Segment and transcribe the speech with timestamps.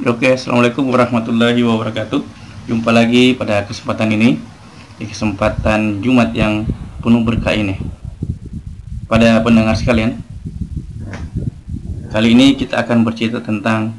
[0.00, 2.24] Oke, Assalamualaikum warahmatullahi wabarakatuh.
[2.72, 4.40] Jumpa lagi pada kesempatan ini
[4.96, 6.64] Di kesempatan Jumat yang
[7.04, 7.76] penuh berkah ini.
[9.04, 10.16] Pada pendengar sekalian
[12.08, 13.92] Kali ini kita akan bercerita tentang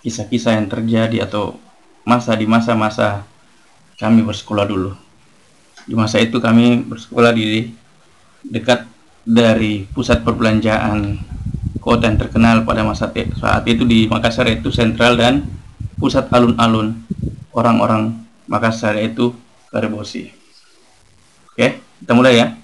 [0.00, 1.60] Kisah-kisah yang terjadi atau
[2.08, 3.28] Masa di masa-masa
[4.00, 4.96] Kami bersekolah dulu.
[5.84, 7.68] Di masa itu kami bersekolah di
[8.48, 8.88] Dekat
[9.28, 11.33] dari pusat perbelanjaan
[11.84, 15.44] kota yang terkenal pada masa saat itu di Makassar itu sentral dan
[16.00, 16.96] pusat alun-alun
[17.52, 19.36] orang-orang Makassar yaitu
[19.68, 20.32] Karebosi.
[21.52, 22.56] Oke, kita mulai ya.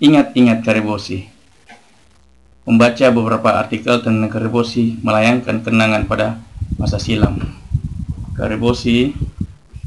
[0.00, 1.28] Ingat-ingat Karebosi.
[2.64, 6.40] Membaca beberapa artikel tentang Karebosi melayangkan kenangan pada
[6.80, 7.36] masa silam.
[8.32, 9.12] Karebosi,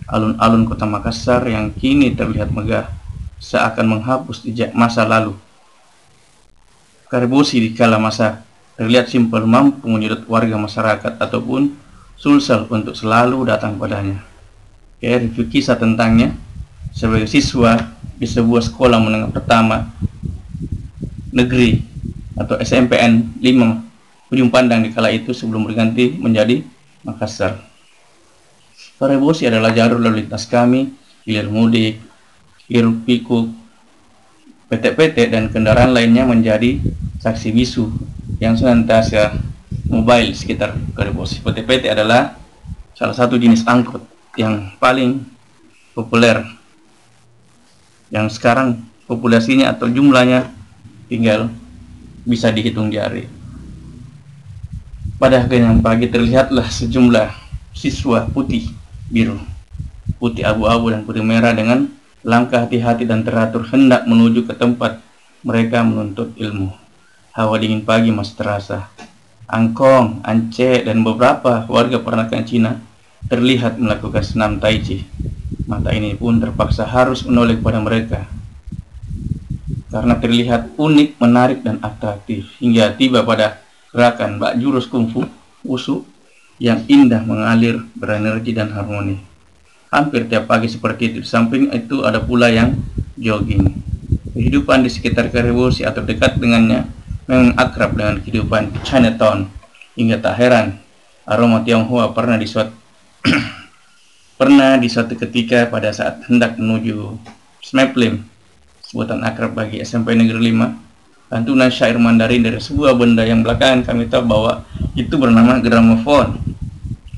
[0.06, 2.94] alun-alun kota Makassar yang kini terlihat megah,
[3.42, 5.34] seakan menghapus jejak masa lalu
[7.06, 8.42] Karibosi di kala masa
[8.76, 11.72] terlihat simpel mampu menyedot warga masyarakat ataupun
[12.18, 14.20] sulsel untuk selalu datang padanya.
[14.98, 16.34] Oke, review kisah tentangnya
[16.96, 17.78] sebagai siswa
[18.16, 19.92] di sebuah sekolah menengah pertama
[21.36, 21.84] negeri
[22.40, 26.64] atau SMPN 5 ujung pandang di kala itu sebelum berganti menjadi
[27.06, 27.62] Makassar.
[28.98, 30.90] Karibosi adalah jalur lalu lintas kami,
[31.28, 32.02] hilir mudik,
[32.66, 33.52] hiruk pikuk,
[34.66, 36.82] PT-PT dan kendaraan lainnya menjadi
[37.22, 37.86] saksi bisu
[38.42, 39.38] yang senantiasa
[39.86, 41.40] mobile sekitar Karibosi.
[41.46, 42.34] PT-PT adalah
[42.98, 44.02] salah satu jenis angkut
[44.36, 45.24] yang paling
[45.96, 46.44] populer
[48.12, 50.50] yang sekarang populasinya atau jumlahnya
[51.08, 51.50] tinggal
[52.26, 53.30] bisa dihitung jari.
[55.16, 57.32] Pada kenyang pagi terlihatlah sejumlah
[57.72, 58.68] siswa putih
[59.08, 59.40] biru,
[60.20, 61.88] putih abu-abu dan putih merah dengan
[62.26, 64.98] Langkah hati-hati dan teratur hendak menuju ke tempat
[65.46, 66.74] mereka menuntut ilmu.
[67.38, 68.90] Hawa dingin pagi masih terasa.
[69.46, 72.82] Angkong, Ance, dan beberapa warga peranakan Cina
[73.30, 75.06] terlihat melakukan senam tai chi.
[75.70, 78.26] Mata ini pun terpaksa harus menoleh pada mereka
[79.96, 83.64] karena terlihat unik, menarik, dan atraktif hingga tiba pada
[83.96, 85.24] gerakan bak jurus kungfu,
[85.64, 86.04] wushu
[86.60, 89.35] yang indah mengalir berenergi dan harmoni.
[89.96, 91.18] Hampir tiap pagi seperti itu.
[91.24, 92.76] Di samping itu ada pula yang
[93.16, 93.64] jogging.
[94.36, 96.84] Kehidupan di sekitar Karibosi atau dekat dengannya
[97.32, 99.48] memang akrab dengan kehidupan Chinatown.
[99.96, 100.84] Hingga tak heran,
[101.24, 102.76] aroma Tionghoa pernah di suatu
[104.40, 107.16] pernah di suatu ketika pada saat hendak menuju
[107.64, 108.28] Smeplim,
[108.84, 114.12] sebutan akrab bagi SMP Negeri 5, lantunan syair Mandarin dari sebuah benda yang belakangan kami
[114.12, 116.38] tahu bahwa itu bernama gramofon.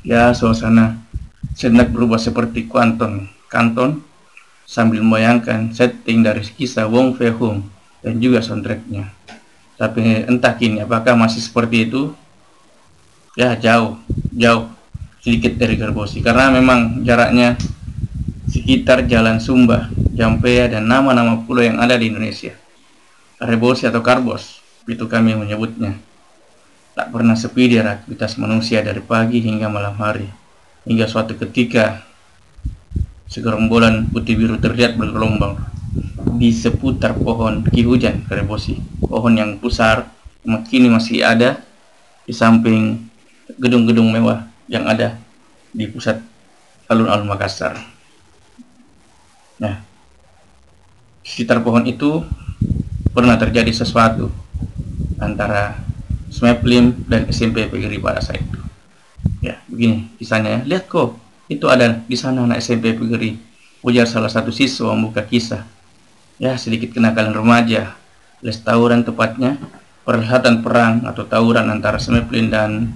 [0.06, 1.07] Ya, suasana
[1.58, 3.98] sejenak berubah seperti kuanton kanton
[4.62, 7.66] sambil membayangkan setting dari kisah Wong Fei Hung
[7.98, 9.10] dan juga soundtracknya.
[9.74, 12.14] Tapi entah kini apakah masih seperti itu?
[13.34, 13.98] Ya jauh,
[14.30, 14.70] jauh
[15.18, 17.58] sedikit dari Garbosi karena memang jaraknya
[18.46, 22.54] sekitar Jalan Sumba, Jampea dan nama-nama pulau yang ada di Indonesia.
[23.38, 25.94] Karebosi atau Karbos, itu kami menyebutnya.
[26.94, 30.47] Tak pernah sepi di aktivitas manusia dari pagi hingga malam hari
[30.88, 32.02] hingga suatu ketika
[33.28, 35.60] segerombolan putih biru terlihat bergelombang
[36.40, 40.08] di seputar pohon ki hujan kerebosi pohon yang besar
[40.64, 41.60] kini masih ada
[42.24, 43.04] di samping
[43.60, 45.20] gedung-gedung mewah yang ada
[45.72, 46.20] di pusat
[46.88, 47.76] alun-alun Makassar.
[49.60, 49.80] Nah,
[51.20, 52.24] di sekitar pohon itu
[53.12, 54.32] pernah terjadi sesuatu
[55.20, 55.76] antara
[56.28, 58.20] Smeplim dan SMP PGRI pada.
[59.38, 60.60] Ya, begini kisahnya ya.
[60.66, 61.14] Lihat kok,
[61.46, 63.38] itu ada di sana anak SMP Pegeri.
[63.86, 65.62] Ujar salah satu siswa membuka kisah.
[66.38, 67.94] Ya, sedikit kenakalan remaja.
[68.42, 69.58] Les tawuran tepatnya,
[70.06, 72.94] perhelatan perang atau tawuran antara Semeplin dan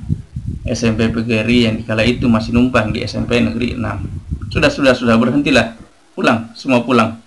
[0.62, 4.52] SMP Pegeri yang dikala itu masih numpang di SMP Negeri 6.
[4.54, 5.74] Sudah, sudah, sudah, berhentilah.
[6.14, 7.18] Pulang, semua pulang.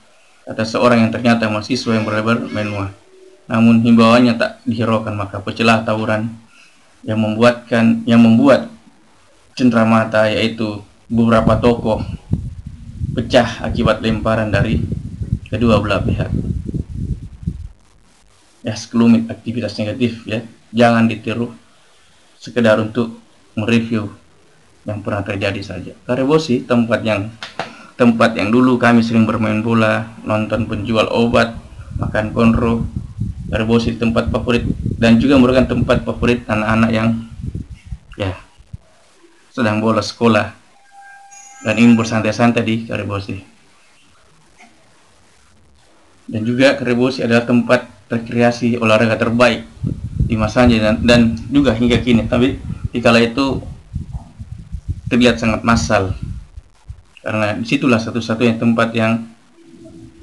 [0.45, 2.93] Kata seorang yang ternyata mahasiswa yang berlebar menua.
[3.49, 6.29] Namun himbauannya tak dihiraukan maka pecelah tawuran
[7.05, 8.69] yang membuatkan yang membuat
[9.63, 12.03] mata yaitu beberapa tokoh
[13.15, 14.83] pecah akibat lemparan dari
[15.47, 16.27] kedua belah pihak.
[18.67, 20.43] Ya, sekelumit aktivitas negatif ya.
[20.75, 21.55] Jangan ditiru
[22.35, 23.15] sekedar untuk
[23.55, 24.11] mereview
[24.83, 25.95] yang pernah terjadi saja.
[26.03, 27.31] Karebosi tempat yang
[27.95, 31.55] tempat yang dulu kami sering bermain bola, nonton penjual obat,
[31.95, 32.83] makan konro.
[33.47, 34.67] Karebosi tempat favorit
[34.99, 37.07] dan juga merupakan tempat favorit anak-anak yang
[38.19, 38.35] ya
[39.55, 40.51] sedang bolos sekolah
[41.63, 43.39] dan ingin bersantai-santai di Karibosi.
[46.27, 49.63] Dan juga Karibosi adalah tempat rekreasi olahraga terbaik
[50.27, 52.27] di masanya dan, dan juga hingga kini.
[52.27, 52.59] Tapi
[52.91, 53.63] di kala itu
[55.07, 56.11] terlihat sangat massal
[57.23, 59.23] karena di situlah satu-satunya tempat yang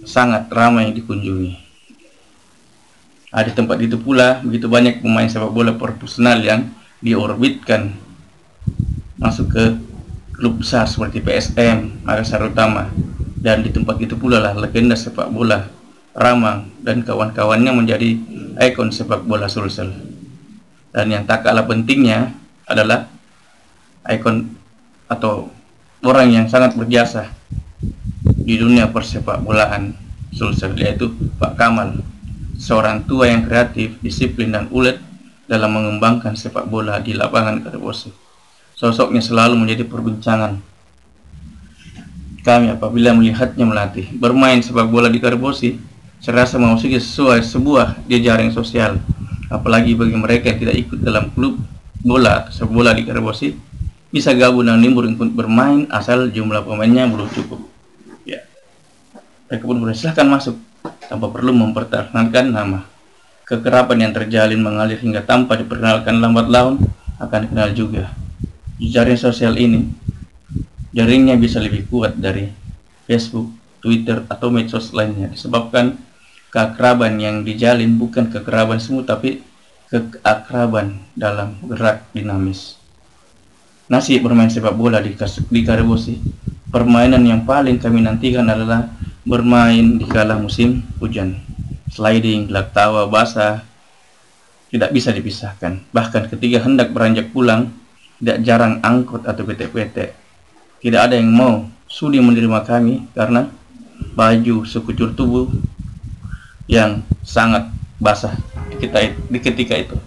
[0.05, 1.57] sangat ramai dikunjungi.
[3.33, 6.69] Ada tempat itu pula begitu banyak pemain sepak bola profesional yang
[7.01, 7.97] diorbitkan
[9.23, 9.65] masuk ke
[10.35, 12.91] klub besar seperti PSM, Makassar Utama
[13.39, 15.71] dan di tempat itu pula lah legenda sepak bola
[16.13, 18.19] Ramang dan kawan-kawannya menjadi
[18.61, 19.89] ikon sepak bola Sulsel.
[20.93, 22.37] Dan yang tak kalah pentingnya
[22.69, 23.09] adalah
[24.05, 24.53] ikon
[25.09, 25.49] atau
[26.05, 27.33] orang yang sangat berjasa
[28.43, 29.97] di dunia persepak bolaan
[30.37, 32.03] Sulsel yaitu Pak Kamal,
[32.61, 35.01] seorang tua yang kreatif, disiplin dan ulet
[35.49, 38.32] dalam mengembangkan sepak bola di lapangan Karebosi.
[38.83, 40.59] Sosoknya selalu menjadi perbincangan.
[42.43, 45.79] Kami apabila melihatnya melatih bermain sepak bola di Karebosi
[46.19, 48.99] serasa memasuki sesuai sebuah jejaring sosial.
[49.47, 51.63] Apalagi bagi mereka yang tidak ikut dalam klub
[52.03, 53.55] bola sepak bola di Karabosi
[54.11, 57.63] bisa gabung dan limbur ikut bermain asal jumlah pemainnya belum cukup.
[58.27, 58.43] Ya.
[59.47, 60.59] Mereka pun boleh silahkan masuk
[61.07, 62.83] tanpa perlu mempertahankan nama.
[63.47, 66.83] Kekerapan yang terjalin mengalir hingga tanpa diperkenalkan lambat laun
[67.23, 68.11] akan dikenal juga
[68.83, 69.87] jejaring sosial ini
[70.91, 72.51] jaringnya bisa lebih kuat dari
[73.07, 75.99] Facebook, Twitter, atau medsos lainnya disebabkan
[76.53, 79.41] keakraban yang dijalin bukan kekeraban semua tapi
[79.89, 82.81] keakraban dalam gerak dinamis.
[83.89, 85.13] Nasib bermain sepak bola di,
[85.53, 86.17] di Karibosi,
[86.73, 88.89] permainan yang paling kami nantikan adalah
[89.23, 91.37] bermain di kala musim hujan.
[91.93, 93.61] Sliding, gelak tawa, basah,
[94.73, 95.85] tidak bisa dipisahkan.
[95.93, 97.69] Bahkan ketika hendak beranjak pulang,
[98.23, 100.15] tidak jarang angkot atau PT-PT.
[100.79, 103.51] Tidak ada yang mau sudi menerima kami karena
[104.15, 105.51] baju sekucur tubuh
[106.71, 107.67] yang sangat
[107.99, 108.39] basah
[108.79, 109.99] kita, di ketika itu.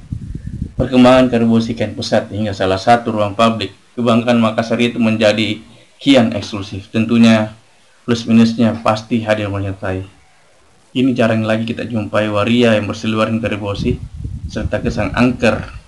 [0.80, 5.60] Perkembangan karbosi pusat hingga salah satu ruang publik kebanggaan Makassar itu menjadi
[6.00, 6.88] kian eksklusif.
[6.96, 7.52] Tentunya
[8.08, 10.08] plus minusnya pasti hadir menyertai.
[10.96, 14.00] Ini jarang lagi kita jumpai waria yang berseluaran karbosi
[14.48, 15.84] serta kesan angker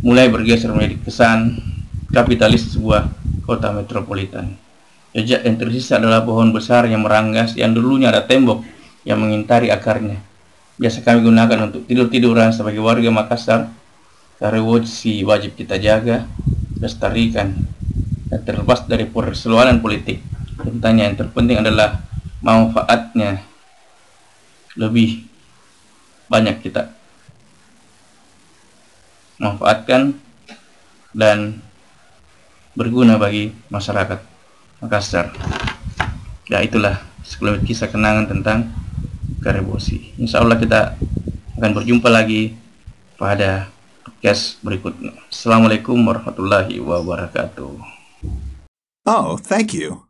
[0.00, 1.60] mulai bergeser menjadi kesan
[2.08, 3.12] kapitalis sebuah
[3.44, 4.56] kota metropolitan.
[5.12, 8.64] Jejak yang tersisa adalah pohon besar yang meranggas yang dulunya ada tembok
[9.04, 10.22] yang mengintari akarnya.
[10.80, 13.68] Biasa kami gunakan untuk tidur-tiduran sebagai warga Makassar.
[14.40, 16.24] Karewoci wajib kita jaga,
[16.80, 17.52] lestarikan,
[18.32, 20.24] dan terlepas dari perseluaran politik.
[20.56, 22.00] Tentangnya yang terpenting adalah
[22.40, 23.44] manfaatnya
[24.80, 25.28] lebih
[26.32, 26.99] banyak kita
[29.40, 30.12] manfaatkan
[31.16, 31.64] dan
[32.76, 34.20] berguna bagi masyarakat
[34.84, 35.32] Makassar.
[36.46, 38.70] Ya itulah sekelumit kisah kenangan tentang
[39.40, 40.12] Karebosi.
[40.20, 41.00] Insya Allah kita
[41.56, 42.56] akan berjumpa lagi
[43.16, 43.72] pada
[44.04, 45.16] podcast berikutnya.
[45.32, 47.72] Assalamualaikum warahmatullahi wabarakatuh.
[49.08, 50.09] Oh, thank you.